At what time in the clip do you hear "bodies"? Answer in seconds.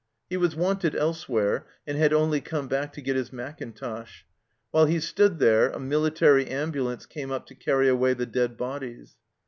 8.57-9.17